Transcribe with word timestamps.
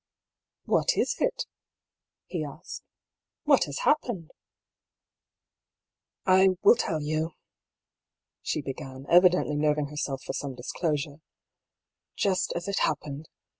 «What— 0.65 0.97
is 0.97 1.15
it?" 1.19 1.45
he 2.25 2.43
asked." 2.43 2.81
What 3.45 3.65
has 3.65 3.81
happened?"" 3.85 4.31
I— 6.25 6.47
will 6.63 6.73
tell 6.75 7.03
you," 7.03 7.35
she 8.41 8.63
began, 8.63 9.05
evidently 9.09 9.55
nerving 9.57 9.89
her 9.89 9.97
self 9.97 10.23
for 10.23 10.33
some 10.33 10.55
disclosure, 10.55 11.21
"just 12.15 12.51
as 12.55 12.67
it 12.67 12.79
happened. 12.79 13.29